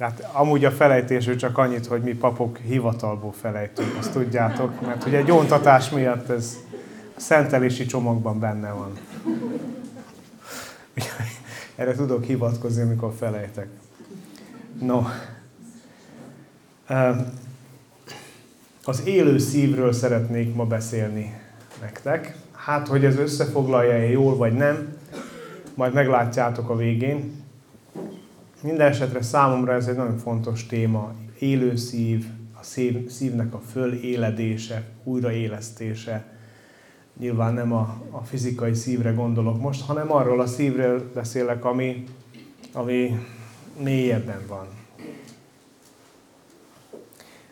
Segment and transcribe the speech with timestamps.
[0.00, 5.18] Hát amúgy a felejtésről csak annyit, hogy mi papok hivatalból felejtünk, azt tudjátok, mert ugye
[5.18, 6.56] egy ontatás miatt ez
[7.16, 8.92] a szentelési csomagban benne van.
[11.76, 13.68] Erre tudok hivatkozni, amikor felejtek.
[14.80, 15.02] No.
[18.84, 21.40] Az élő szívről szeretnék ma beszélni
[21.80, 22.36] nektek.
[22.52, 24.96] Hát, hogy ez összefoglalja-e jól vagy nem,
[25.74, 27.39] majd meglátjátok a végén.
[28.62, 31.12] Minden esetre számomra ez egy nagyon fontos téma.
[31.38, 32.26] Élő szív,
[32.60, 36.24] a szív, szívnek a föléledése, újraélesztése.
[37.18, 42.04] Nyilván nem a, a fizikai szívre gondolok most, hanem arról a szívről beszélek, ami,
[42.72, 43.26] ami
[43.82, 44.66] mélyebben van.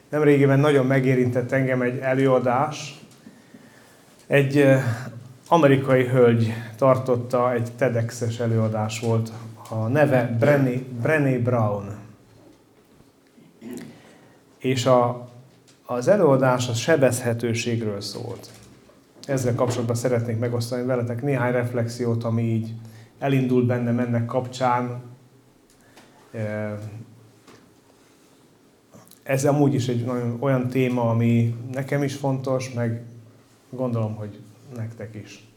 [0.08, 3.00] Nemrégiben nagyon megérintett engem egy előadás.
[4.26, 4.64] Egy
[5.48, 9.32] amerikai hölgy tartotta, egy TEDx-es előadás volt
[9.68, 11.96] a neve Brené, Brené Brown.
[14.58, 15.28] És a,
[15.86, 18.50] az előadás a sebezhetőségről szólt.
[19.26, 22.74] Ezzel kapcsolatban szeretnék megosztani veletek néhány reflexiót, ami így
[23.18, 25.02] elindult bennem ennek kapcsán.
[29.22, 33.02] Ez amúgy is egy nagyon olyan téma, ami nekem is fontos, meg
[33.70, 34.40] gondolom, hogy
[34.76, 35.48] nektek is.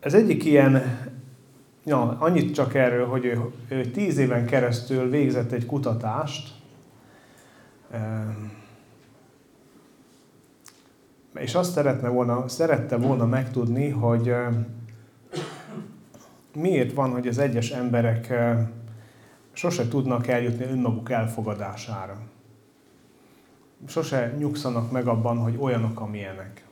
[0.00, 0.82] Ez egyik ilyen
[1.84, 6.54] Ja, annyit csak erről, hogy ő, ő tíz éven keresztül végzett egy kutatást,
[7.90, 8.30] ehm,
[11.34, 14.54] és azt szeretne volna, szerette volna megtudni, hogy ehm,
[16.54, 18.60] miért van, hogy az egyes emberek ehm,
[19.52, 22.16] sose tudnak eljutni önmaguk elfogadására.
[23.86, 26.64] Sose nyugszanak meg abban, hogy olyanok, amilyenek.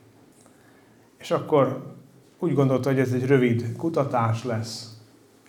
[1.17, 1.95] És akkor
[2.39, 4.98] úgy gondolta, hogy ez egy rövid kutatás lesz,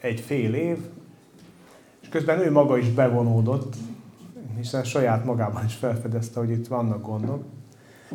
[0.01, 0.79] egy fél év,
[2.01, 3.75] és közben ő maga is bevonódott,
[4.57, 7.45] hiszen saját magában is felfedezte, hogy itt vannak gondok,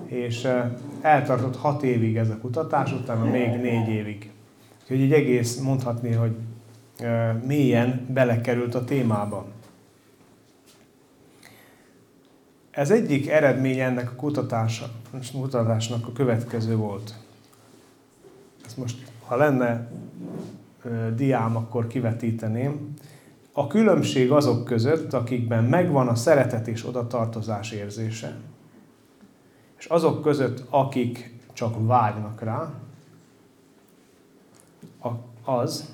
[0.05, 0.71] és eh,
[1.02, 4.32] eltartott hat évig ez a kutatás, utána még négy évig.
[4.82, 6.36] Úgyhogy egy egész mondhatni, hogy
[6.98, 9.45] eh, mélyen belekerült a témába.
[12.71, 14.86] Ez egyik eredmény ennek a kutatása,
[15.32, 17.14] kutatásnak a következő volt.
[18.65, 19.88] Ez most, ha lenne
[21.15, 22.93] diám, akkor kivetíteném.
[23.51, 28.37] A különbség azok között, akikben megvan a szeretet és odatartozás érzése,
[29.77, 32.73] és azok között, akik csak vágynak rá,
[35.45, 35.93] az,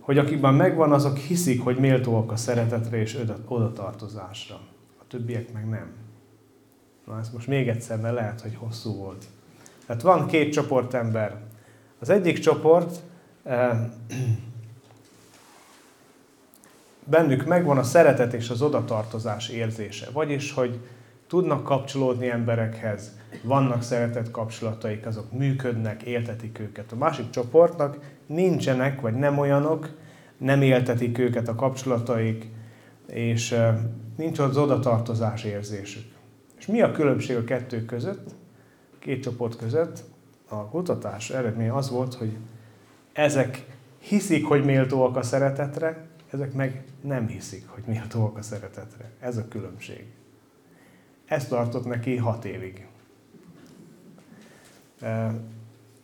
[0.00, 4.60] hogy akikben megvan, azok hiszik, hogy méltóak a szeretetre és odatartozásra.
[5.00, 5.92] A többiek meg nem.
[7.06, 9.24] Na ez most még egyszer, mert lehet, hogy hosszú volt.
[9.86, 11.40] Tehát van két csoport ember,
[12.00, 13.00] az egyik csoport,
[13.42, 13.78] eh,
[17.04, 20.08] bennük megvan a szeretet és az odatartozás érzése.
[20.12, 20.78] Vagyis, hogy
[21.26, 26.92] tudnak kapcsolódni emberekhez, vannak szeretett kapcsolataik, azok működnek, éltetik őket.
[26.92, 29.90] A másik csoportnak nincsenek, vagy nem olyanok,
[30.38, 32.48] nem éltetik őket a kapcsolataik,
[33.06, 33.76] és eh,
[34.16, 36.04] nincs az odatartozás érzésük.
[36.58, 38.34] És mi a különbség a kettő között,
[38.98, 40.09] két csoport között?
[40.50, 42.36] A kutatás eredménye az volt, hogy
[43.12, 43.66] ezek
[43.98, 49.10] hiszik, hogy méltóak a szeretetre, ezek meg nem hiszik, hogy méltóak a szeretetre.
[49.20, 50.06] Ez a különbség.
[51.26, 52.86] Ez tartott neki hat évig.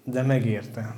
[0.04, 0.94] De megérte.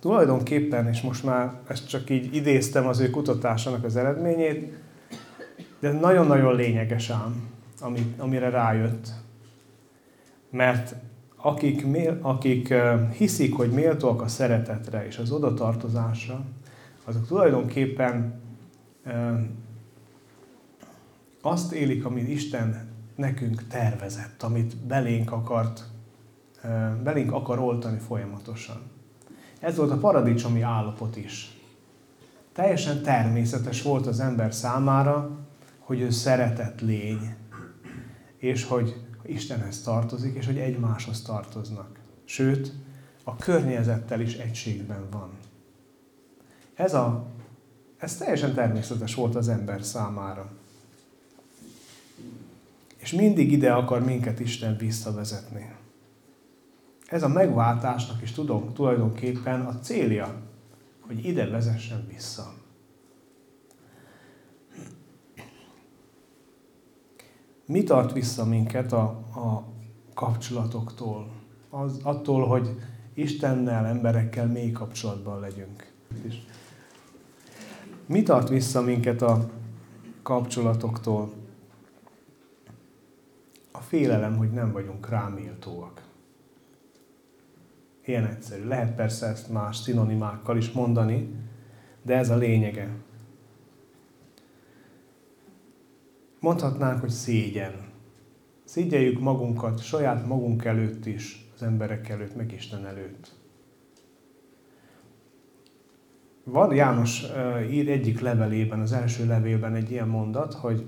[0.00, 4.76] Tulajdonképpen, és most már ezt csak így idéztem az ő kutatásának az eredményét,
[5.78, 7.50] de nagyon-nagyon lényeges ám,
[8.18, 9.08] amire rájött.
[10.50, 10.94] Mert
[11.40, 11.86] akik,
[12.20, 12.74] akik
[13.16, 16.44] hiszik, hogy méltóak a szeretetre és az odatartozásra,
[17.04, 18.40] azok tulajdonképpen
[21.42, 25.84] azt élik, amit Isten nekünk tervezett, amit belénk akart,
[27.02, 28.80] belénk akar oltani folyamatosan.
[29.60, 31.58] Ez volt a paradicsomi állapot is.
[32.52, 35.30] Teljesen természetes volt az ember számára,
[35.78, 37.34] hogy ő szeretett lény,
[38.36, 41.98] és hogy Istenhez tartozik, és hogy egymáshoz tartoznak.
[42.24, 42.72] Sőt,
[43.24, 45.30] a környezettel is egységben van.
[46.74, 47.26] Ez, a,
[47.98, 50.50] ez teljesen természetes volt az ember számára.
[52.96, 55.72] És mindig ide akar minket Isten visszavezetni.
[57.06, 60.42] Ez a megváltásnak is tudom tulajdonképpen a célja,
[61.00, 62.52] hogy ide vezessen vissza.
[67.68, 69.02] Mi tart vissza minket a,
[69.34, 69.64] a
[70.14, 71.30] kapcsolatoktól?
[71.70, 72.76] Az, attól, hogy
[73.14, 75.92] Istennel, emberekkel mély kapcsolatban legyünk.
[78.06, 79.50] Mi tart vissza minket a
[80.22, 81.32] kapcsolatoktól?
[83.72, 86.02] A félelem, hogy nem vagyunk ráméltóak.
[88.04, 88.64] Ilyen egyszerű.
[88.64, 91.34] Lehet persze ezt más szinonimákkal is mondani,
[92.02, 92.90] de ez a lényege.
[96.40, 97.72] Mondhatnánk, hogy szégyen.
[98.64, 103.36] Szégyeljük magunkat saját magunk előtt is, az emberek előtt, meg Isten előtt.
[106.44, 107.26] Van János
[107.70, 110.86] ír egyik levelében, az első levélben egy ilyen mondat, hogy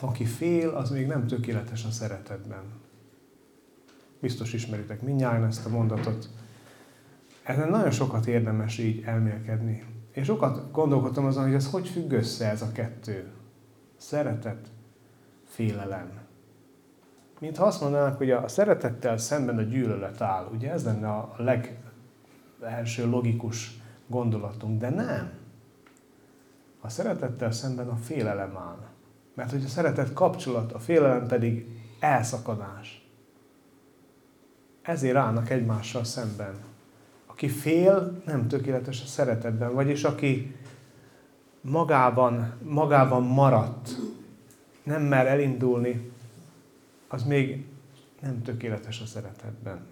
[0.00, 2.62] aki fél, az még nem tökéletes a szeretetben.
[4.20, 6.28] Biztos ismeritek mindjárt ezt a mondatot.
[7.42, 9.84] Ezen nagyon sokat érdemes így elmélkedni.
[10.14, 13.30] Én sokat gondolkodtam azon, hogy ez hogy függ össze ez a kettő.
[14.00, 14.68] Szeretet,
[15.44, 16.10] félelem.
[17.38, 20.48] Mintha azt mondanánk, hogy a szeretettel szemben a gyűlölet áll.
[20.52, 21.34] Ugye ez lenne a
[22.60, 25.32] legelső logikus gondolatunk, de nem.
[26.80, 28.88] A szeretettel szemben a félelem áll.
[29.34, 31.66] Mert hogy a szeretet kapcsolat, a félelem pedig
[31.98, 33.08] elszakadás.
[34.82, 36.54] Ezért állnak egymással szemben.
[37.26, 40.56] Aki fél, nem tökéletes a szeretetben, vagyis aki
[41.60, 43.90] magában, magában maradt,
[44.82, 46.10] nem mer elindulni,
[47.08, 47.66] az még
[48.20, 49.86] nem tökéletes a szeretetben.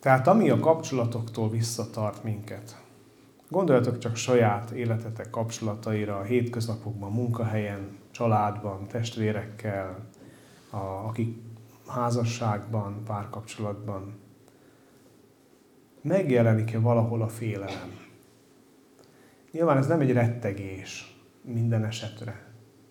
[0.00, 2.76] Tehát ami a kapcsolatoktól visszatart minket,
[3.48, 10.06] gondoljatok csak saját életetek kapcsolataira, a hétköznapokban, munkahelyen, családban, testvérekkel,
[10.70, 11.38] a, akik
[11.86, 14.21] házasságban, párkapcsolatban.
[16.02, 18.00] Megjelenik-e valahol a félelem?
[19.52, 22.44] Nyilván ez nem egy rettegés minden esetre,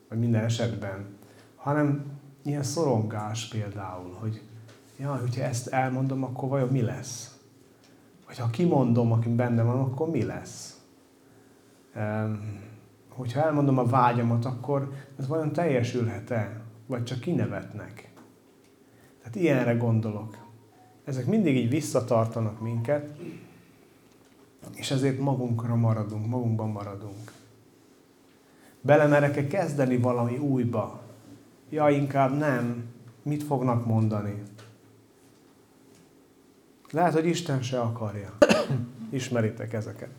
[0.10, 1.18] vagy minden esetben,
[1.56, 4.42] hanem ilyen szorongás például, hogy
[5.00, 7.40] jaj, hogyha ezt elmondom, akkor vajon mi lesz?
[8.28, 10.82] Vagy ha kimondom, aki benne van, akkor mi lesz?
[11.96, 12.60] Um,
[13.10, 16.62] hogyha elmondom a vágyamat, akkor ez vajon teljesülhet-e?
[16.88, 18.12] Vagy csak kinevetnek?
[19.18, 20.51] Tehát ilyenre gondolok.
[21.04, 23.14] Ezek mindig így visszatartanak minket,
[24.76, 27.32] és ezért magunkra maradunk, magunkban maradunk.
[28.82, 31.02] Belemerek-e kezdeni valami újba?
[31.70, 32.90] Ja, inkább nem.
[33.24, 34.44] Mit fognak mondani?
[36.92, 38.38] Lehet, hogy Isten se akarja.
[39.10, 40.10] Ismeritek ezeket.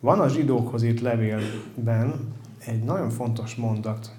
[0.00, 4.10] Van a zsidókhoz itt levélben egy nagyon fontos mondat.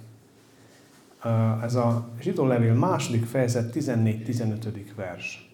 [1.63, 4.81] Ez a zsidó levél második fejezet 14-15.
[4.95, 5.49] vers.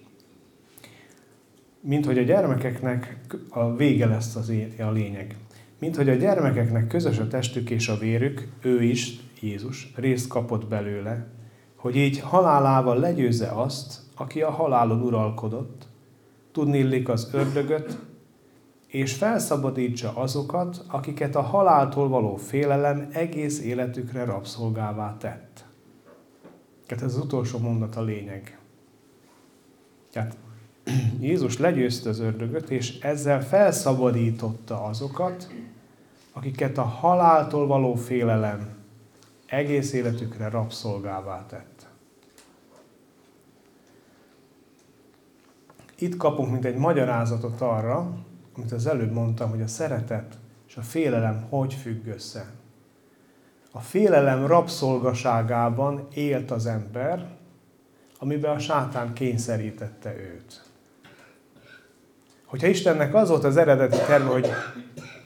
[1.79, 3.17] Mint hogy a gyermekeknek,
[3.49, 5.35] a vége lesz az a lényeg.
[5.79, 10.67] Mint hogy a gyermekeknek közös a testük és a vérük, ő is, Jézus, részt kapott
[10.67, 11.27] belőle,
[11.75, 15.87] hogy így halálával legyőzze azt, aki a halálon uralkodott,
[16.51, 17.97] tudni illik az ördögöt,
[18.87, 25.65] és felszabadítsa azokat, akiket a haláltól való félelem egész életükre rabszolgává tett.
[26.85, 28.59] Tehát ez az utolsó mondat a lényeg.
[30.11, 30.37] Tehát
[31.19, 35.47] Jézus legyőzte az ördögöt, és ezzel felszabadította azokat,
[36.33, 38.75] akiket a haláltól való félelem
[39.45, 41.87] egész életükre rabszolgává tett.
[45.99, 48.17] Itt kapunk mint egy magyarázatot arra,
[48.57, 50.37] amit az előbb mondtam, hogy a szeretet
[50.67, 52.45] és a félelem hogy függ össze.
[53.71, 57.27] A félelem rabszolgaságában élt az ember,
[58.19, 60.63] amiben a sátán kényszerítette őt.
[62.45, 64.49] Hogyha Istennek az volt az eredeti terve, hogy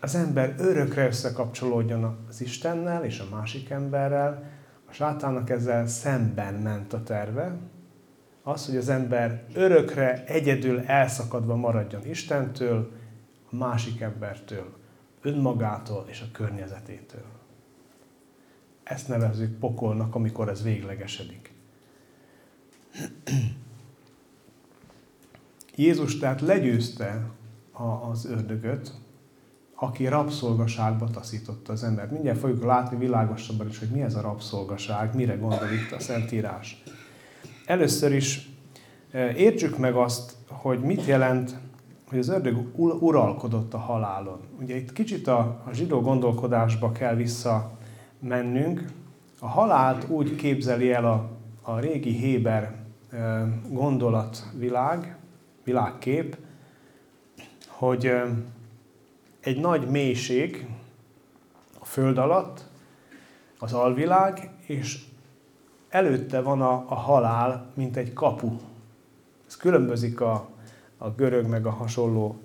[0.01, 4.43] az ember örökre összekapcsolódjon az Istennel és a másik emberrel,
[4.89, 7.55] a sátánnak ezzel szemben ment a terve,
[8.43, 12.91] az, hogy az ember örökre egyedül elszakadva maradjon Istentől,
[13.51, 14.73] a másik embertől,
[15.21, 17.25] önmagától és a környezetétől.
[18.83, 21.53] Ezt nevezzük pokolnak, amikor ez véglegesedik.
[25.75, 27.29] Jézus tehát legyőzte
[28.11, 28.93] az ördögöt,
[29.75, 32.11] aki rabszolgaságba taszította az embert.
[32.11, 36.83] Mindjárt fogjuk látni világosabban is, hogy mi ez a rabszolgaság, mire gondol itt a Szentírás.
[37.65, 38.49] Először is
[39.35, 41.55] értsük meg azt, hogy mit jelent,
[42.11, 44.39] hogy az ördög uralkodott a halálon.
[44.59, 48.85] Ugye itt kicsit a, a zsidó gondolkodásba kell visszamennünk.
[49.39, 51.29] A halált úgy képzeli el a,
[51.61, 52.75] a régi Héber
[53.69, 55.17] gondolatvilág,
[55.63, 56.37] világkép,
[57.67, 58.11] hogy
[59.39, 60.67] egy nagy mélység
[61.79, 62.69] a föld alatt,
[63.59, 65.03] az alvilág, és
[65.89, 68.51] előtte van a, a halál, mint egy kapu.
[69.47, 70.49] Ez különbözik a,
[71.03, 72.39] a görög meg a hasonló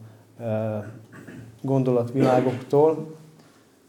[1.63, 3.17] gondolatvilágoktól.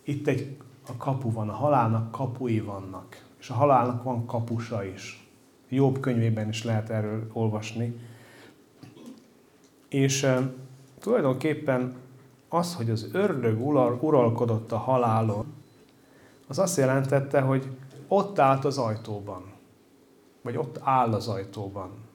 [0.04, 0.58] Itt egy
[0.88, 5.28] a kapu van, a halálnak kapui vannak, és a halálnak van kapusa is.
[5.70, 8.00] Jobb könyvében is lehet erről olvasni.
[9.90, 10.52] És e,
[11.00, 11.96] tulajdonképpen
[12.50, 13.66] az, hogy az ördög
[14.02, 15.46] uralkodott a halálon,
[16.48, 17.68] az azt jelentette, hogy
[18.08, 19.44] ott állt az ajtóban.
[20.42, 22.07] Vagy ott áll az ajtóban.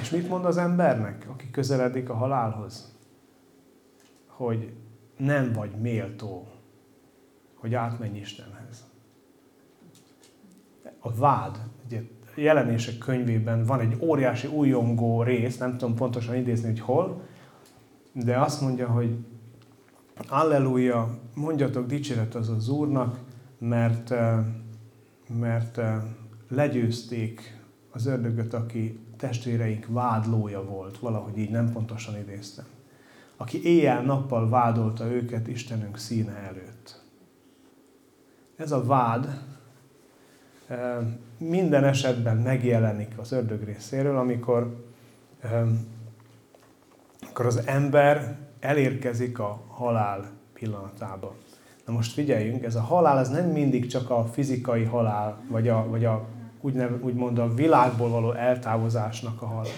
[0.00, 2.94] És mit mond az embernek, aki közeledik a halálhoz?
[4.26, 4.72] Hogy
[5.16, 6.48] nem vagy méltó,
[7.54, 8.84] hogy átmenj Istenhez.
[10.98, 12.02] A vád, ugye
[12.34, 17.22] jelenések könyvében van egy óriási újongó rész, nem tudom pontosan idézni, hogy hol,
[18.12, 19.16] de azt mondja, hogy
[20.28, 23.18] Alleluja, mondjatok dicséret az az Úrnak,
[23.58, 24.38] mert, eh,
[25.38, 26.02] mert eh,
[26.48, 27.60] legyőzték
[27.90, 32.64] az ördögöt, aki testvéreink vádlója volt, valahogy így nem pontosan idéztem.
[33.36, 37.02] Aki éjjel-nappal vádolta őket Istenünk színe előtt.
[38.56, 39.40] Ez a vád
[40.66, 40.96] eh,
[41.38, 44.84] minden esetben megjelenik az ördög részéről, amikor,
[47.22, 51.34] amikor az ember elérkezik a halál pillanatába.
[51.86, 55.86] Na most figyeljünk, ez a halál, ez nem mindig csak a fizikai halál, vagy a,
[55.88, 56.26] vagy a
[56.60, 59.72] úgynev, úgymond a világból való eltávozásnak a halál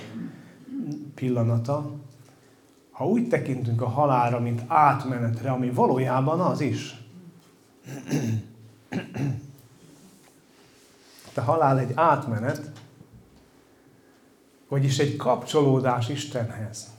[1.14, 1.90] pillanata.
[2.90, 6.96] Ha úgy tekintünk a halálra, mint átmenetre, ami valójában az is.
[11.34, 12.70] A halál egy átmenet,
[14.68, 16.96] vagyis egy kapcsolódás Istenhez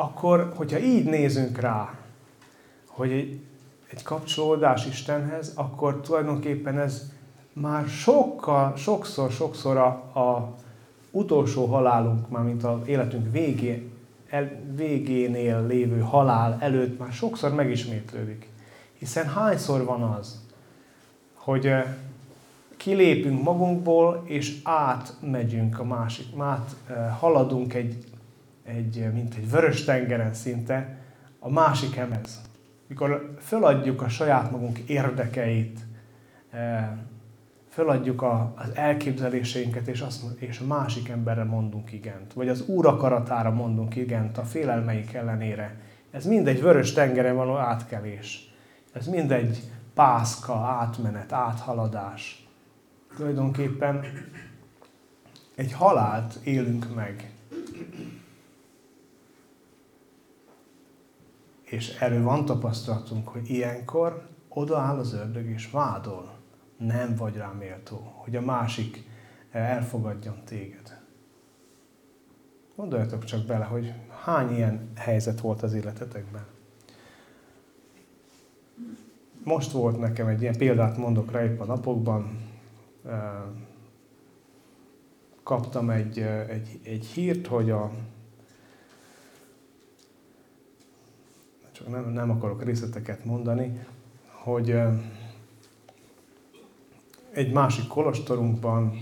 [0.00, 1.94] akkor, hogyha így nézünk rá,
[2.86, 3.10] hogy
[3.90, 7.12] egy kapcsolódás Istenhez, akkor tulajdonképpen ez
[7.52, 9.86] már sokkal, sokszor, sokszor a,
[10.20, 10.54] a
[11.10, 13.90] utolsó halálunk, már mint az életünk végé,
[14.28, 18.48] el, végénél lévő halál előtt már sokszor megismétlődik.
[18.98, 20.40] Hiszen hányszor van az,
[21.34, 21.72] hogy
[22.76, 26.76] kilépünk magunkból, és átmegyünk a másik, át
[27.18, 28.10] haladunk egy
[28.70, 30.98] egy, mint egy vörös tengeren szinte
[31.38, 32.40] a másik emez.
[32.86, 35.78] Mikor föladjuk a saját magunk érdekeit,
[37.70, 42.32] föladjuk a, az elképzeléseinket, és, azt, és a másik emberre mondunk igent.
[42.32, 45.80] Vagy az Úr akaratára mondunk igent, a félelmeik ellenére.
[46.10, 48.54] Ez mind egy vörös tengeren való átkelés.
[48.92, 49.62] Ez mind egy
[49.94, 52.48] pászka, átmenet, áthaladás.
[53.16, 54.04] Tulajdonképpen
[55.54, 57.32] egy halált élünk meg.
[61.62, 66.39] És erről van tapasztalatunk, hogy ilyenkor odaáll az ördög és vádol.
[66.80, 69.04] Nem vagy rá méltó, hogy a másik
[69.50, 71.00] elfogadjon téged.
[72.76, 73.92] Gondoljatok csak bele, hogy
[74.24, 76.44] hány ilyen helyzet volt az életetekben.
[79.44, 82.48] Most volt nekem egy ilyen példát mondok rá épp a napokban.
[85.42, 86.18] Kaptam egy,
[86.48, 87.90] egy, egy hírt, hogy a
[91.72, 93.86] csak nem, nem akarok részleteket mondani,
[94.26, 94.78] hogy
[97.32, 98.92] egy másik kolostorunkban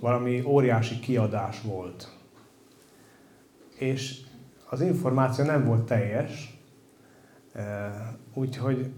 [0.00, 2.16] valami óriási kiadás volt.
[3.74, 4.20] És
[4.68, 6.58] az információ nem volt teljes,
[8.34, 8.92] úgyhogy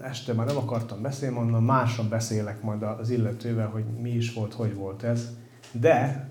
[0.00, 4.54] este már nem akartam beszélni, mondom, máson beszélek majd az illetővel, hogy mi is volt,
[4.54, 5.36] hogy volt ez.
[5.72, 6.28] De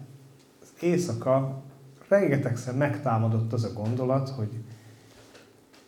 [0.62, 1.62] az éjszaka
[2.07, 4.50] rengetegszer megtámadott az a gondolat, hogy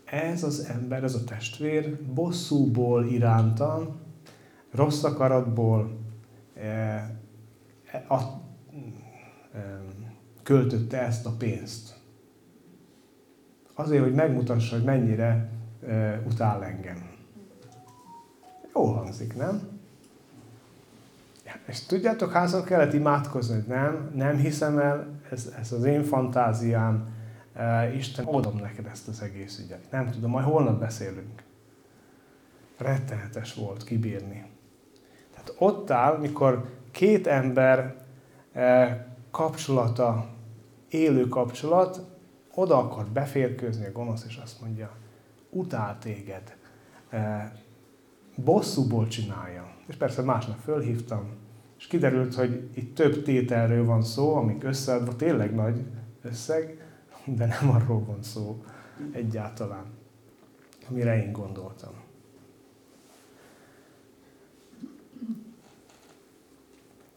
[0.05, 3.99] ez az ember, ez a testvér bosszúból irántam,
[4.71, 5.97] rossz akaratból
[6.55, 6.65] e,
[7.91, 8.15] e, a,
[9.53, 9.81] e,
[10.43, 11.97] költötte ezt a pénzt.
[13.73, 15.49] Azért, hogy megmutassa, hogy mennyire
[16.25, 17.09] utál engem.
[18.73, 19.79] Jó hangzik, nem?
[21.65, 27.17] És tudjátok, házon kellett imádkozni, hogy nem, nem hiszem el, ez, ez az én fantáziám,
[27.95, 29.91] Isten, adom neked ezt az egész ügyet.
[29.91, 31.43] Nem tudom, majd holnap beszélünk.
[32.77, 34.45] Rettenetes volt kibírni.
[35.59, 37.95] Ott áll, mikor két ember
[39.31, 40.29] kapcsolata,
[40.89, 42.01] élő kapcsolat,
[42.53, 44.91] oda akar beférkőzni a gonosz, és azt mondja,
[45.49, 46.57] utál téged,
[48.35, 49.73] bosszúból csinálja.
[49.87, 51.29] És persze másnap fölhívtam,
[51.77, 55.85] és kiderült, hogy itt több tételről van szó, amik összeadva tényleg nagy
[56.21, 56.87] összeg,
[57.25, 58.63] de nem arról van szó
[59.11, 59.85] egyáltalán,
[60.89, 61.93] amire én gondoltam.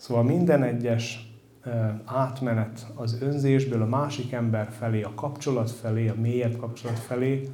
[0.02, 1.32] Szóval minden egyes
[2.04, 7.48] átmenet az önzésből a másik ember felé, a kapcsolat felé, a mélyebb kapcsolat felé,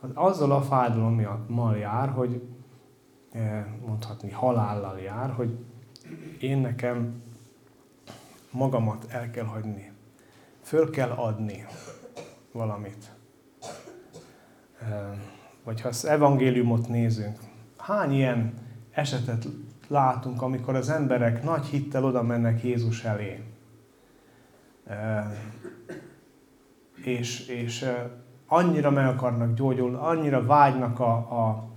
[0.00, 2.42] az azzal a fájdalommal jár, hogy
[3.86, 5.58] mondhatni halállal jár, hogy
[6.38, 7.22] én nekem
[8.50, 9.92] magamat el kell hagyni.
[10.62, 11.64] Föl kell adni
[12.52, 13.12] valamit.
[15.64, 17.38] Vagy ha az evangéliumot nézünk,
[17.76, 18.54] hány ilyen
[18.90, 19.46] esetet
[19.90, 23.42] látunk, amikor az emberek nagy hittel oda mennek Jézus elé.
[27.04, 27.90] És, és
[28.46, 31.68] annyira meg akarnak gyógyulni, annyira vágynak a, a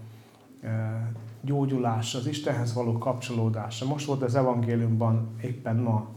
[1.42, 3.88] gyógyulásra, az Istenhez való kapcsolódásra.
[3.88, 6.08] Most volt az evangéliumban éppen ma,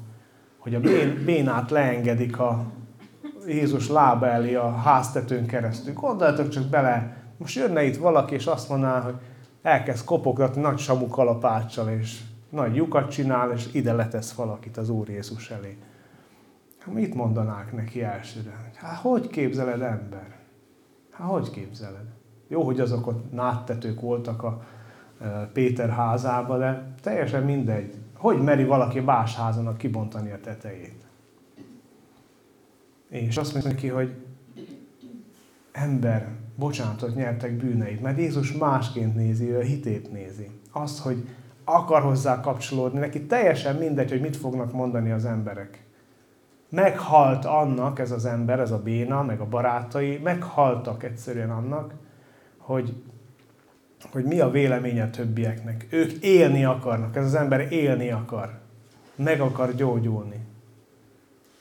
[0.59, 2.65] hogy a bén, bénát leengedik a
[3.47, 5.95] Jézus lába elé a háztetőn keresztül.
[5.95, 9.15] Gondoljatok csak bele, most jönne itt valaki, és azt mondaná, hogy
[9.67, 15.09] elkezd kopogtatni nagy samú kalapáccsal, és nagy lyukat csinál, és ide letesz valakit az Úr
[15.09, 15.79] Jézus elé.
[16.79, 18.71] Hát mit mondanák neki elsőre?
[18.75, 20.37] Hát hogy képzeled ember?
[21.11, 22.07] Hát hogy képzeled?
[22.49, 24.63] Jó, hogy azok ott náttetők voltak a
[25.21, 27.95] e, Péter házába, de teljesen mindegy.
[28.15, 31.07] Hogy meri valaki más házanak kibontani a tetejét?
[33.09, 34.15] És azt mondja neki, hogy
[35.73, 40.51] ember, bocsánatot nyertek bűneid, mert Jézus másként nézi, ő a hitét nézi.
[40.73, 41.29] Azt, hogy
[41.65, 45.85] akar hozzá kapcsolódni, neki teljesen mindegy, hogy mit fognak mondani az emberek.
[46.69, 51.95] Meghalt annak ez az ember, ez a béna, meg a barátai, meghaltak egyszerűen annak,
[52.57, 52.95] hogy,
[54.13, 55.87] hogy mi a véleménye többieknek.
[55.91, 58.59] Ők élni akarnak, ez az ember élni akar.
[59.15, 60.47] Meg akar gyógyulni.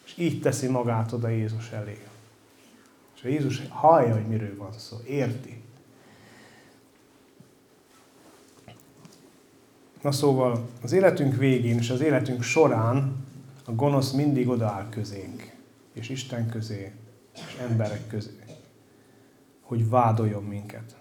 [0.06, 1.98] És így teszi magát oda Jézus elé.
[3.26, 5.62] És a Jézus hallja, hogy miről van szó, érti.
[10.02, 13.26] Na szóval az életünk végén és az életünk során
[13.66, 15.52] a gonosz mindig odaáll közénk,
[15.94, 16.92] és Isten közé,
[17.34, 18.44] és emberek közé,
[19.62, 20.96] hogy vádoljon minket.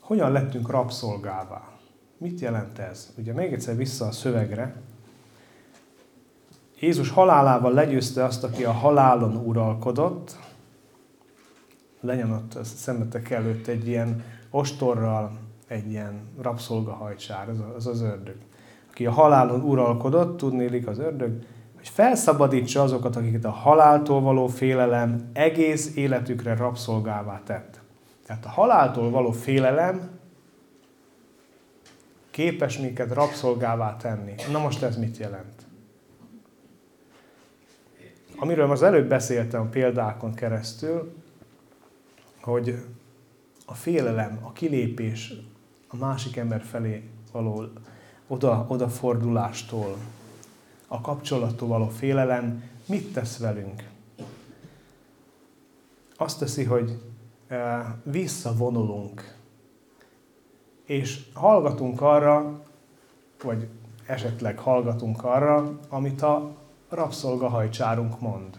[0.00, 1.78] Hogyan lettünk rabszolgává?
[2.18, 3.12] Mit jelent ez?
[3.16, 4.82] Ugye még egyszer vissza a szövegre.
[6.84, 10.36] Jézus halálával legyőzte azt, aki a halálon uralkodott,
[12.00, 15.32] lenyomott a szemetek előtt egy ilyen ostorral,
[15.66, 18.36] egy ilyen rabszolgahajcsár, az az, az ördög
[18.94, 21.32] aki a halálon uralkodott, tudnélik az ördög,
[21.76, 27.80] hogy felszabadítsa azokat, akiket a haláltól való félelem egész életükre rabszolgává tett.
[28.26, 30.10] Tehát a haláltól való félelem
[32.30, 34.34] képes minket rabszolgává tenni.
[34.52, 35.63] Na most ez mit jelent?
[38.36, 41.14] Amiről az előbb beszéltem példákon keresztül,
[42.40, 42.84] hogy
[43.66, 45.32] a félelem, a kilépés
[45.88, 47.64] a másik ember felé való
[48.26, 49.96] oda, odafordulástól,
[50.88, 53.88] a kapcsolattól való félelem mit tesz velünk?
[56.16, 57.00] Azt teszi, hogy
[57.48, 59.36] e, visszavonulunk,
[60.84, 62.62] és hallgatunk arra,
[63.42, 63.68] vagy
[64.06, 66.63] esetleg hallgatunk arra, amit a
[66.94, 68.58] rabszolgahajcsárunk mond.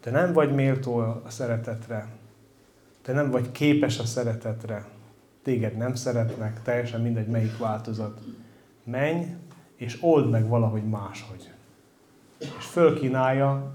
[0.00, 2.08] Te nem vagy méltó a szeretetre,
[3.02, 4.88] te nem vagy képes a szeretetre,
[5.42, 8.20] téged nem szeretnek, teljesen mindegy melyik változat.
[8.84, 9.24] Menj,
[9.76, 11.50] és old meg valahogy máshogy.
[12.38, 13.74] És fölkínálja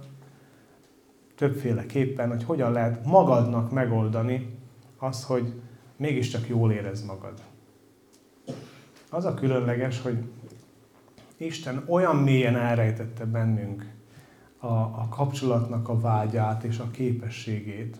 [1.35, 4.57] többféleképpen, hogy hogyan lehet magadnak megoldani
[4.97, 5.61] azt, hogy
[5.97, 7.43] mégiscsak jól érez magad.
[9.09, 10.17] Az a különleges, hogy
[11.37, 13.93] Isten olyan mélyen elrejtette bennünk
[14.57, 17.97] a, a kapcsolatnak a vágyát és a képességét,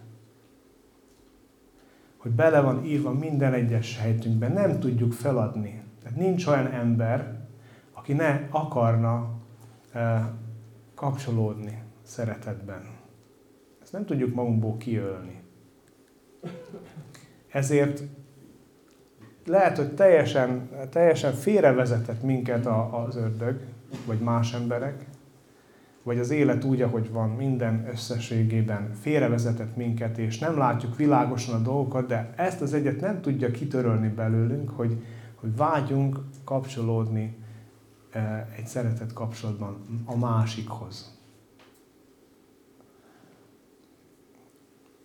[2.18, 5.84] hogy bele van írva minden egyes helytünkben, nem tudjuk feladni.
[6.02, 7.48] Tehát nincs olyan ember,
[7.94, 9.40] aki ne akarna
[9.92, 10.34] e,
[10.96, 12.82] kapcsolódni szeretetben.
[13.82, 15.42] Ezt nem tudjuk magunkból kiölni.
[17.48, 18.04] Ezért
[19.46, 23.60] lehet, hogy teljesen, teljesen félrevezetett minket az ördög,
[24.06, 25.06] vagy más emberek,
[26.04, 31.64] vagy az élet úgy, ahogy van, minden összességében félrevezetett minket, és nem látjuk világosan a
[31.64, 35.04] dolgokat, de ezt az egyet nem tudja kitörölni belőlünk, hogy,
[35.36, 37.38] hogy vágyunk kapcsolódni
[38.12, 41.20] e, egy szeretett kapcsolatban a másikhoz.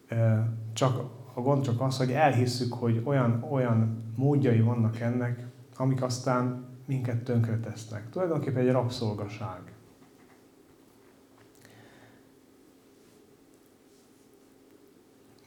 [0.09, 6.03] E, csak a gond csak az, hogy elhisszük, hogy olyan, olyan módjai vannak ennek, amik
[6.03, 8.11] aztán minket tönkretesznek.
[8.11, 9.61] Tulajdonképpen egy rabszolgaság.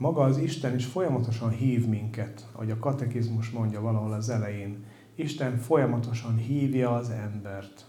[0.04, 4.86] maga az Isten is folyamatosan hív minket, ahogy a katekizmus mondja valahol az elején.
[5.15, 7.86] Isten folyamatosan hívja az embert,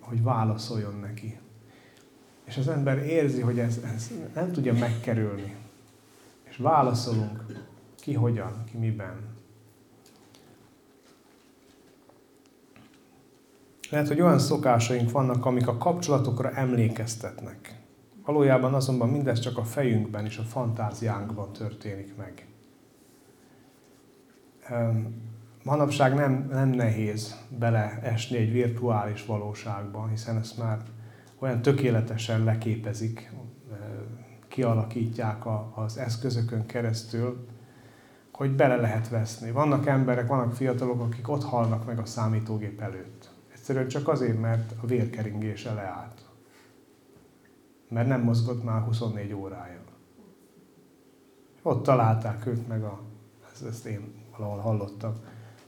[0.00, 1.38] hogy válaszoljon neki.
[2.44, 5.56] És az ember érzi, hogy ez, ez nem tudja megkerülni.
[6.60, 7.44] Válaszolunk,
[7.96, 9.38] ki hogyan, ki miben.
[13.90, 17.80] Lehet, hogy olyan szokásaink vannak, amik a kapcsolatokra emlékeztetnek.
[18.24, 22.46] Valójában azonban mindez csak a fejünkben és a fantáziánkban történik meg.
[25.62, 30.78] Manapság nem, nem nehéz beleesni egy virtuális valóságba, hiszen ezt már
[31.38, 33.32] olyan tökéletesen leképezik,
[34.50, 37.46] kialakítják az eszközökön keresztül,
[38.32, 39.50] hogy bele lehet veszni.
[39.50, 43.30] Vannak emberek, vannak fiatalok, akik ott halnak meg a számítógép előtt.
[43.52, 46.28] Egyszerűen csak azért, mert a vérkeringése leállt.
[47.88, 49.80] Mert nem mozgott már 24 órája.
[51.62, 53.00] Ott találták őt meg a,
[53.52, 55.14] ezt, ezt én valahol hallottam,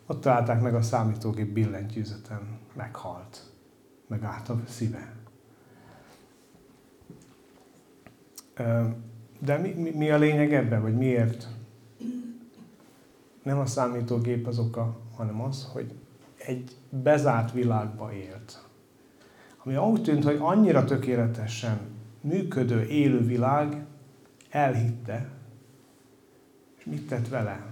[0.07, 3.53] ott találták meg a számítógép billentyűzeten, meghalt,
[4.07, 5.22] meg állt a szíve.
[9.39, 11.47] De mi, mi, mi a lényeg ebben, vagy miért?
[13.43, 15.93] Nem a számítógép az oka, hanem az, hogy
[16.37, 18.67] egy bezárt világba élt.
[19.65, 21.79] Ami úgy tűnt, hogy annyira tökéletesen
[22.21, 23.85] működő, élő világ,
[24.51, 25.29] elhitte,
[26.79, 27.67] és mit tett vele?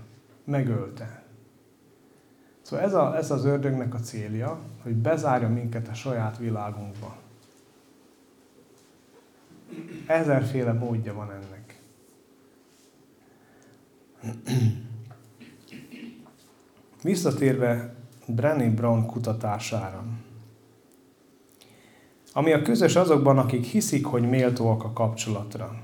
[0.44, 1.22] Megölte.
[2.62, 7.16] Szóval ez, a, ez az ördögnek a célja, hogy bezárja minket a saját világunkba.
[10.06, 11.80] Ezerféle módja van ennek.
[17.02, 17.94] Visszatérve
[18.26, 20.04] Brenny Brown kutatására.
[22.32, 25.82] Ami a közös azokban, akik hiszik, hogy méltóak a kapcsolatra.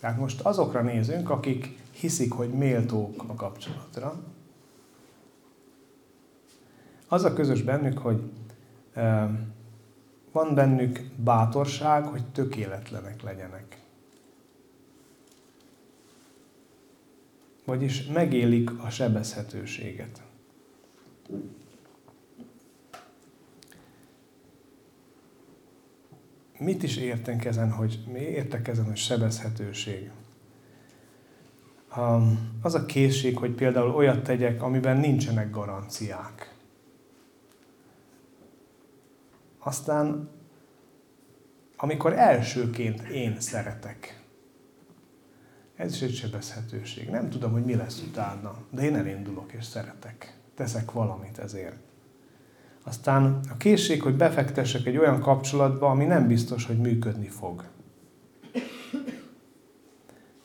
[0.00, 4.20] Tehát most azokra nézünk, akik hiszik, hogy méltók a kapcsolatra.
[7.08, 8.22] Az a közös bennük, hogy
[10.44, 13.78] van bennük bátorság, hogy tökéletlenek legyenek.
[17.64, 20.22] Vagyis megélik a sebezhetőséget.
[26.58, 30.10] Mit is értek ezen, hogy mi értek ezen, hogy sebezhetőség?
[32.62, 36.57] Az a készség, hogy például olyat tegyek, amiben nincsenek garanciák.
[39.58, 40.30] Aztán,
[41.76, 44.22] amikor elsőként én szeretek,
[45.76, 47.08] ez is egy sebezhetőség.
[47.08, 50.38] Nem tudom, hogy mi lesz utána, de én elindulok és szeretek.
[50.54, 51.78] Teszek valamit ezért.
[52.82, 57.64] Aztán a készség, hogy befektessek egy olyan kapcsolatba, ami nem biztos, hogy működni fog.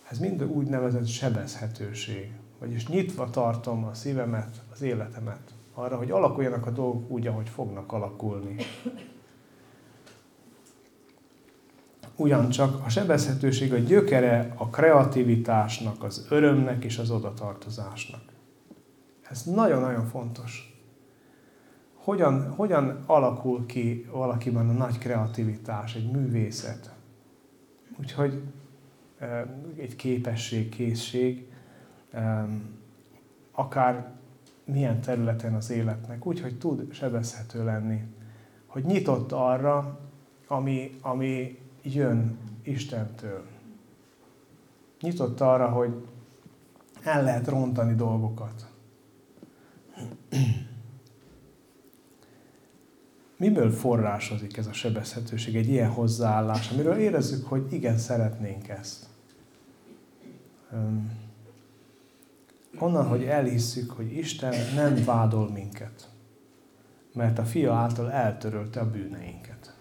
[0.10, 2.32] Ez mind úgynevezett sebezhetőség.
[2.60, 7.92] Vagyis nyitva tartom a szívemet, az életemet arra, hogy alakuljanak a dolgok úgy, ahogy fognak
[7.92, 8.56] alakulni.
[12.16, 18.22] Ugyancsak a sebezhetőség a gyökere a kreativitásnak, az örömnek és az odatartozásnak.
[19.30, 20.78] Ez nagyon-nagyon fontos.
[21.96, 26.96] Hogyan, hogyan alakul ki valakiben a nagy kreativitás, egy művészet?
[28.00, 28.42] Úgyhogy
[29.78, 31.48] egy képesség, készség,
[33.52, 34.12] akár
[34.66, 38.04] milyen területen az életnek, úgyhogy tud sebezhető lenni.
[38.66, 40.00] Hogy nyitott arra,
[40.48, 43.46] ami, ami jön Istentől.
[45.02, 46.08] Nyitott arra, hogy
[47.04, 48.68] el lehet rontani dolgokat.
[53.38, 59.06] Miből forrásozik ez a sebezhetőség, egy ilyen hozzáállás, amiről érezzük, hogy igen, szeretnénk ezt?
[62.80, 66.10] Onnan, hogy elhisszük, hogy Isten nem vádol minket,
[67.14, 69.76] mert a fia által eltörölte a bűneinket.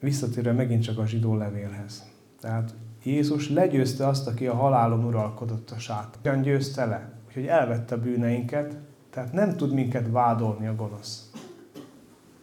[0.00, 2.04] Visszatérve megint csak a zsidó levélhez.
[2.40, 6.18] Tehát Jézus legyőzte azt, aki a halálon uralkodott a sát.
[6.24, 8.76] Olyan győzte le, hogy elvette a bűneinket,
[9.10, 11.30] tehát nem tud minket vádolni a gonosz.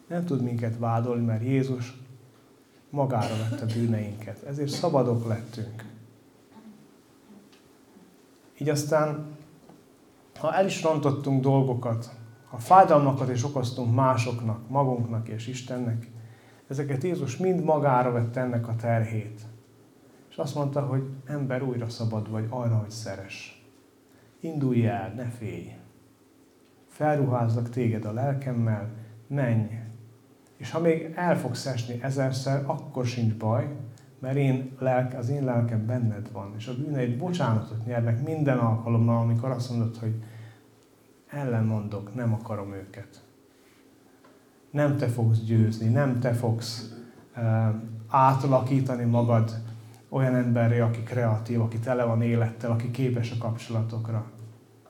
[0.08, 1.98] Nem tud minket vádolni, mert Jézus
[2.90, 4.44] magára vette bűneinket.
[4.44, 5.84] Ezért szabadok lettünk.
[8.58, 9.36] Így aztán,
[10.40, 12.16] ha el is rontottunk dolgokat,
[12.50, 16.08] ha fájdalmakat is okoztunk másoknak, magunknak és Istennek,
[16.68, 19.42] ezeket Jézus mind magára vette ennek a terhét.
[20.30, 23.66] És azt mondta, hogy ember újra szabad vagy arra, hogy szeres.
[24.40, 25.76] Indulj el, ne félj.
[26.88, 28.90] Felruházlak téged a lelkemmel,
[29.28, 29.80] menj.
[30.58, 33.76] És ha még el fogsz esni ezerszer, akkor sincs baj,
[34.20, 39.22] mert én lelke, az én lelkem benned van, és a bűneid bocsánatot nyernek minden alkalommal,
[39.22, 40.24] amikor azt mondod, hogy
[41.30, 43.24] ellenmondok, nem akarom őket.
[44.72, 46.94] Nem te fogsz győzni, nem te fogsz
[47.36, 47.76] uh,
[48.08, 49.62] átalakítani magad
[50.10, 54.32] olyan emberre, aki kreatív, aki tele van élettel, aki képes a kapcsolatokra.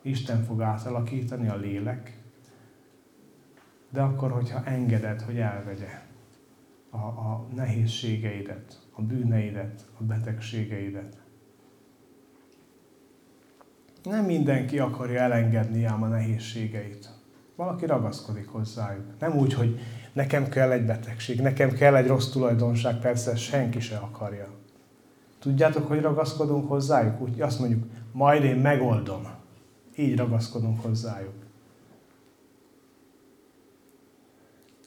[0.02, 2.22] Isten fog átalakítani a lélek,
[3.90, 6.02] de akkor, hogyha engeded, hogy elvegye
[6.90, 11.18] a, a nehézségeidet, a bűneidet, a betegségeidet.
[14.04, 17.10] Nem mindenki akarja elengedni ám a nehézségeit.
[17.56, 19.06] Valaki ragaszkodik hozzájuk.
[19.20, 19.80] Nem úgy, hogy
[20.14, 24.48] nekem kell egy betegség, nekem kell egy rossz tulajdonság, persze senki se akarja.
[25.40, 27.22] Tudjátok, hogy ragaszkodunk hozzájuk?
[27.22, 29.28] Úgy azt mondjuk, majd én megoldom.
[29.96, 31.34] Így ragaszkodunk hozzájuk.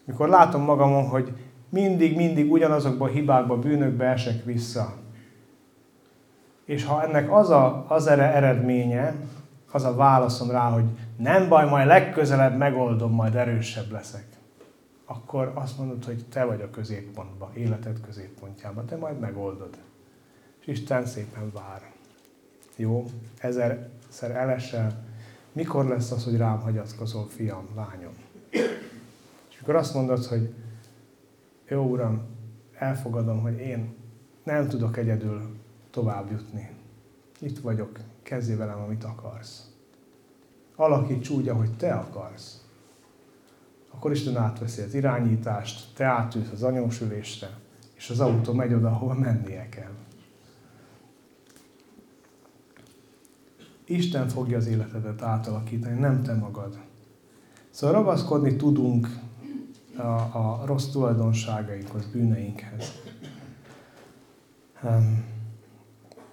[0.04, 1.32] Mikor látom magamon, hogy
[1.70, 4.94] mindig, mindig ugyanazokba a hibákba, bűnökbe esek vissza.
[6.64, 9.14] És ha ennek az a, az eredménye,
[9.70, 10.84] az a válaszom rá, hogy
[11.16, 14.26] nem baj, majd legközelebb megoldom, majd erősebb leszek,
[15.04, 19.76] akkor azt mondod, hogy te vagy a középpontban, életed középpontjában, te majd megoldod.
[20.60, 21.82] És Isten szépen vár.
[22.76, 23.04] Jó,
[23.38, 25.04] ezerszer elesel,
[25.52, 28.14] mikor lesz az, hogy rám hagyatkozol, fiam, lányom?
[29.50, 30.54] És akkor azt mondod, hogy
[31.70, 32.22] jó Uram,
[32.78, 33.94] elfogadom, hogy én
[34.44, 35.56] nem tudok egyedül
[35.90, 36.70] tovább jutni.
[37.40, 39.70] Itt vagyok, kezdj velem, amit akarsz.
[40.76, 42.64] Alakíts úgy, ahogy te akarsz.
[43.90, 47.48] Akkor Isten átveszi az irányítást, te átülsz az anyósülésre,
[47.94, 49.94] és az autó megy oda, ahol mennie kell.
[53.84, 56.78] Isten fogja az életedet átalakítani, nem te magad.
[57.70, 59.08] Szóval ragaszkodni tudunk
[60.00, 62.92] a, a rossz tulajdonságainkhoz, bűneinkhez.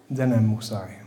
[0.08, 1.06] De nem muszáj.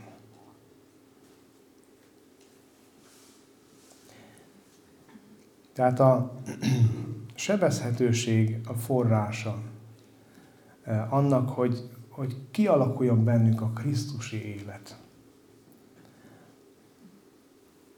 [5.72, 6.40] Tehát a
[7.34, 9.62] sebezhetőség a forrása
[10.82, 14.98] eh, annak, hogy, hogy kialakuljon bennünk a Krisztusi élet.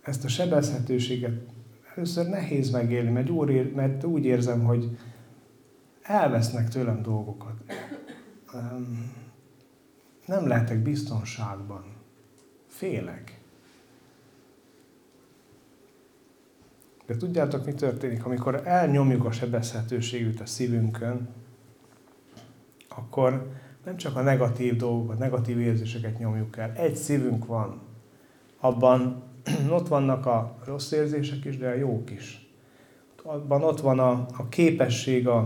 [0.02, 1.51] Ezt a sebezhetőséget
[1.94, 4.98] először nehéz megélni, mert úgy, mert úgy érzem, hogy
[6.02, 7.54] elvesznek tőlem dolgokat.
[10.26, 11.84] Nem lehetek biztonságban.
[12.66, 13.40] Félek.
[17.06, 18.24] De tudjátok, mi történik?
[18.24, 21.28] Amikor elnyomjuk a sebezhetőségűt a szívünkön,
[22.88, 23.52] akkor
[23.84, 26.72] nem csak a negatív dolgokat, negatív érzéseket nyomjuk el.
[26.72, 27.80] Egy szívünk van.
[28.60, 29.22] Abban
[29.78, 32.46] ott vannak a rossz érzések is, de a jók is.
[33.22, 35.38] Abban ott van a, a képesség a,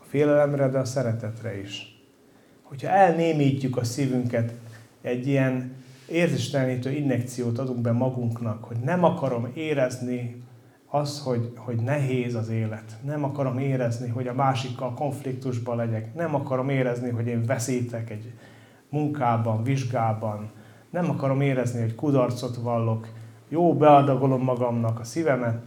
[0.00, 2.02] a félelemre, de a szeretetre is.
[2.62, 4.52] Hogyha elnémítjük a szívünket,
[5.00, 5.72] egy ilyen
[6.08, 10.42] érzéstelenítő injekciót adunk be magunknak, hogy nem akarom érezni
[10.86, 12.96] az, hogy, hogy nehéz az élet.
[13.04, 16.14] Nem akarom érezni, hogy a másikkal konfliktusban legyek.
[16.14, 18.32] Nem akarom érezni, hogy én veszítek egy
[18.88, 20.50] munkában, vizsgában.
[20.90, 23.08] Nem akarom érezni, hogy kudarcot vallok
[23.52, 25.62] jó beadagolom magamnak a szívemet,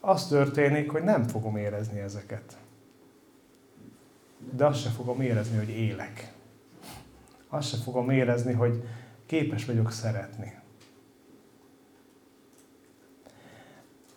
[0.00, 2.56] az történik, hogy nem fogom érezni ezeket.
[4.52, 6.32] De azt se fogom érezni, hogy élek.
[7.48, 8.84] Azt se fogom érezni, hogy
[9.26, 10.58] képes vagyok szeretni.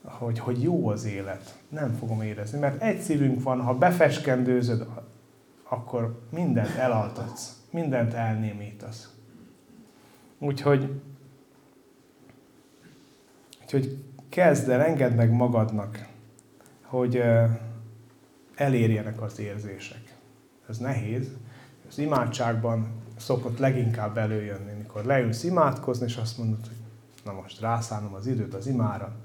[0.03, 1.58] Hogy, hogy jó az élet.
[1.69, 4.88] Nem fogom érezni, mert egy szívünk van, ha befeskendőzöd,
[5.63, 9.13] akkor mindent elaltatsz, mindent elnémítasz.
[10.39, 11.01] Úgyhogy
[13.73, 16.05] Úgyhogy kezd el, engedd meg magadnak,
[16.81, 17.23] hogy
[18.55, 20.15] elérjenek az érzések.
[20.69, 21.27] Ez nehéz.
[21.89, 26.77] Az imádságban szokott leginkább előjönni, mikor leülsz imádkozni, és azt mondod, hogy
[27.25, 29.15] na most rászánom az időt az imára.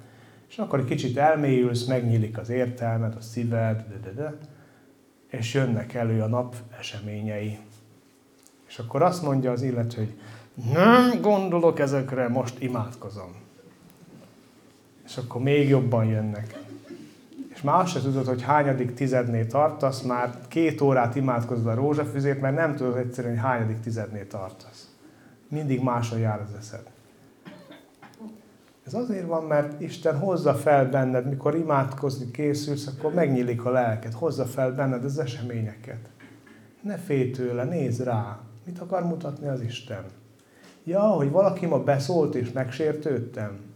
[0.49, 4.37] És akkor egy kicsit elmélyülsz, megnyílik az értelmed, a szíved, de, de, de,
[5.31, 7.59] és jönnek elő a nap eseményei.
[8.69, 10.19] És akkor azt mondja az illető, hogy
[10.73, 13.47] nem gondolok ezekre, most imádkozom
[15.09, 16.59] és akkor még jobban jönnek.
[17.49, 22.41] És már azt se tudod, hogy hányadik tizednél tartasz, már két órát imádkozod a rózsafüzét,
[22.41, 24.89] mert nem tudod egyszerűen, hogy hányadik tizednél tartasz.
[25.49, 26.91] Mindig máshol jár az eszed.
[28.87, 34.13] Ez azért van, mert Isten hozza fel benned, mikor imádkozni készülsz, akkor megnyílik a lelked,
[34.13, 36.09] hozza fel benned az eseményeket.
[36.83, 38.39] Ne félj tőle, nézd rá.
[38.65, 40.05] Mit akar mutatni az Isten?
[40.85, 43.68] Ja, hogy valaki ma beszólt és megsértődtem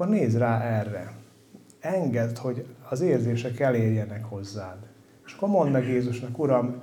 [0.00, 1.12] akkor nézd rá erre.
[1.80, 4.88] Engedd, hogy az érzések elérjenek hozzád.
[5.26, 6.82] És akkor mondd meg Jézusnak, Uram,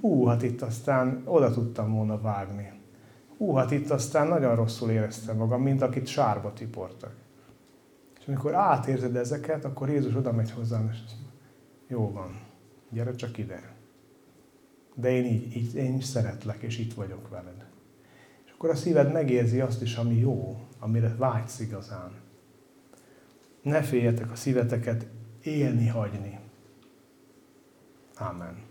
[0.00, 2.72] hú, hát itt aztán oda tudtam volna vágni.
[3.38, 7.14] Hú, hát itt aztán nagyon rosszul éreztem magam, mint akit sárba tiportak.
[8.20, 11.40] És amikor átérzed ezeket, akkor Jézus oda megy hozzám, és azt mondja,
[11.86, 12.40] jó van,
[12.90, 13.74] gyere csak ide.
[14.94, 17.66] De én így, így, én is szeretlek, és itt vagyok veled.
[18.44, 22.24] És akkor a szíved megérzi azt is, ami jó, amire vágysz igazán.
[23.66, 25.06] Ne féljetek a szíveteket
[25.42, 26.38] élni hagyni.
[28.14, 28.65] Amen.